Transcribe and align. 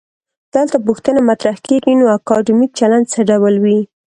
دلته 0.55 0.75
پوښتنه 0.87 1.19
مطرح 1.29 1.55
کيږي: 1.67 1.93
نو 1.99 2.05
اکادمیک 2.19 2.71
چلند 2.79 3.05
څه 3.13 3.19
ډول 3.29 3.55
وي؟ 3.63 3.79